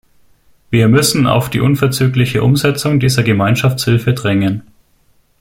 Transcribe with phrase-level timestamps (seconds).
[0.71, 4.63] Wir müssen auf die unverzügliche Umsetzung dieser Gemeinschaftshilfe drängen.